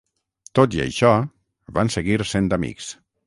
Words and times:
Tot 0.59 0.77
i 0.77 0.81
això, 0.85 1.11
van 1.79 1.93
seguir 1.97 2.19
sent 2.31 2.51
amics. 2.61 2.89